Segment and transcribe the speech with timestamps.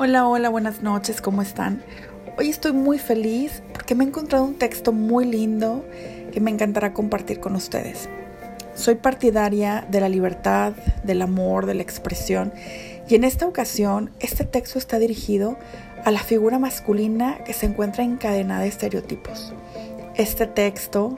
[0.00, 1.82] Hola, hola, buenas noches, ¿cómo están?
[2.38, 5.84] Hoy estoy muy feliz porque me he encontrado un texto muy lindo
[6.30, 8.08] que me encantará compartir con ustedes.
[8.74, 12.52] Soy partidaria de la libertad, del amor, de la expresión
[13.08, 15.58] y en esta ocasión este texto está dirigido
[16.04, 19.52] a la figura masculina que se encuentra encadenada de estereotipos.
[20.14, 21.16] Este texto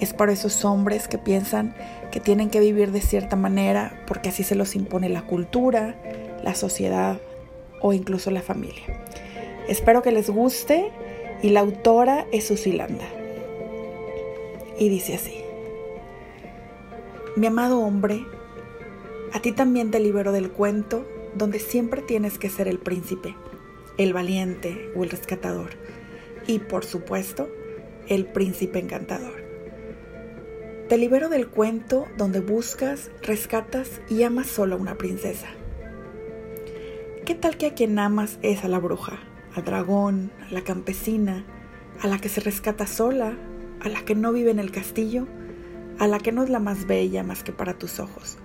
[0.00, 1.74] es para esos hombres que piensan
[2.10, 5.94] que tienen que vivir de cierta manera porque así se los impone la cultura,
[6.42, 7.18] la sociedad,
[7.84, 8.82] o incluso la familia.
[9.68, 10.90] Espero que les guste
[11.42, 13.06] y la autora es Susilanda.
[14.78, 15.36] Y dice así,
[17.36, 18.24] mi amado hombre,
[19.34, 23.36] a ti también te libero del cuento donde siempre tienes que ser el príncipe,
[23.98, 25.72] el valiente o el rescatador
[26.46, 27.50] y por supuesto
[28.08, 29.44] el príncipe encantador.
[30.88, 35.48] Te libero del cuento donde buscas, rescatas y amas solo a una princesa
[37.24, 39.18] ¿Qué tal que a quien amas es a la bruja,
[39.54, 41.46] al dragón, a la campesina,
[42.02, 43.38] a la que se rescata sola,
[43.80, 45.26] a la que no vive en el castillo,
[45.98, 48.36] a la que no es la más bella más que para tus ojos?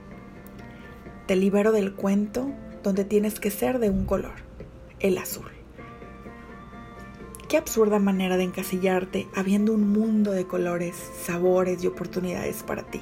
[1.27, 4.35] Te libero del cuento donde tienes que ser de un color,
[5.01, 5.51] el azul.
[7.49, 13.01] Qué absurda manera de encasillarte habiendo un mundo de colores, sabores y oportunidades para ti.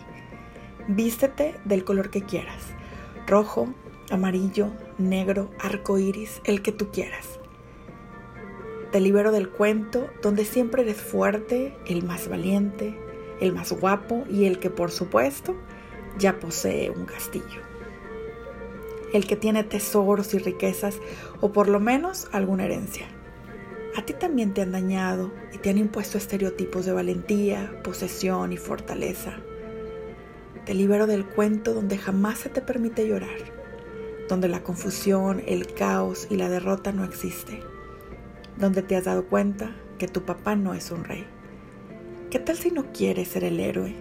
[0.87, 2.63] Vístete del color que quieras,
[3.27, 3.75] rojo,
[4.09, 7.39] amarillo, negro, arco iris, el que tú quieras.
[8.91, 12.97] Te libero del cuento donde siempre eres fuerte, el más valiente,
[13.41, 15.55] el más guapo y el que por supuesto
[16.17, 17.61] ya posee un castillo.
[19.13, 20.99] El que tiene tesoros y riquezas
[21.41, 23.07] o por lo menos alguna herencia.
[23.95, 28.57] A ti también te han dañado y te han impuesto estereotipos de valentía, posesión y
[28.57, 29.37] fortaleza.
[30.65, 33.56] Te libero del cuento donde jamás se te permite llorar
[34.27, 37.61] donde la confusión, el caos y la derrota no existe,
[38.57, 41.25] donde te has dado cuenta que tu papá no es un rey.
[42.29, 43.95] ¿Qué tal si no quieres ser el héroe?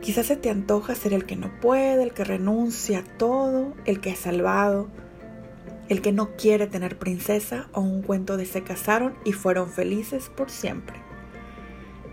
[0.00, 4.00] Quizás se te antoja ser el que no puede, el que renuncia a todo, el
[4.00, 4.88] que es salvado,
[5.88, 10.30] el que no quiere tener princesa o un cuento de se casaron y fueron felices
[10.34, 10.96] por siempre.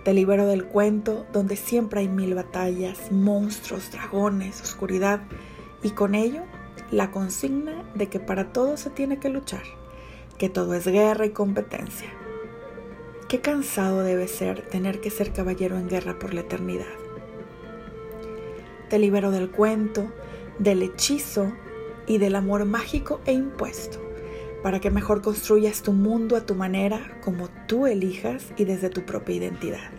[0.03, 5.22] Te libero del cuento donde siempre hay mil batallas, monstruos, dragones, oscuridad
[5.84, 6.44] y con ello
[6.91, 9.63] la consigna de que para todo se tiene que luchar,
[10.38, 12.09] que todo es guerra y competencia.
[13.29, 16.85] Qué cansado debe ser tener que ser caballero en guerra por la eternidad.
[18.90, 20.12] Te libero del cuento,
[20.59, 21.53] del hechizo
[22.07, 24.00] y del amor mágico e impuesto,
[24.62, 29.06] para que mejor construyas tu mundo a tu manera, como tú elijas y desde tu
[29.06, 29.91] propia identidad.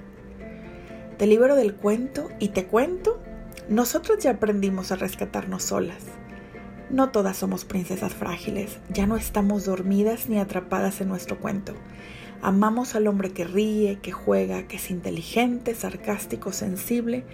[1.17, 3.19] Te libero del cuento y te cuento,
[3.71, 6.05] nosotros ya aprendimos a rescatarnos solas
[6.93, 11.75] no todas somos princesas frágiles, ya no estamos dormidas ni atrapadas en nuestro cuento.
[12.43, 17.25] Amamos al hombre que ríe, que juega, que es inteligente, sarcástico, sensible,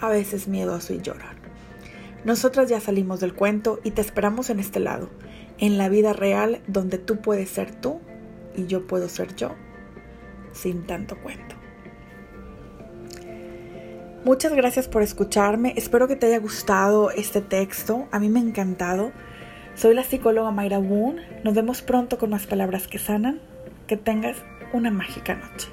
[0.00, 1.38] a veces miedoso y llorón.
[2.24, 5.08] Nosotras ya salimos del cuento y te esperamos en este lado,
[5.56, 8.00] en la vida real donde tú puedes ser tú
[8.54, 9.54] y yo puedo ser yo,
[10.52, 11.57] sin tanto cuento.
[14.24, 15.74] Muchas gracias por escucharme.
[15.76, 18.08] Espero que te haya gustado este texto.
[18.10, 19.12] A mí me ha encantado.
[19.74, 21.20] Soy la psicóloga Mayra Woon.
[21.44, 23.40] Nos vemos pronto con más palabras que sanan.
[23.86, 24.36] Que tengas
[24.72, 25.68] una mágica noche.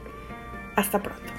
[0.75, 1.33] Hasta pronto.